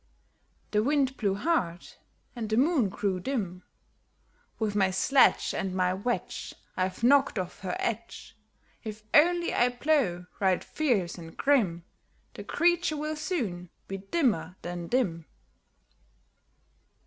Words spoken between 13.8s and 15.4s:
be dimmer than dim."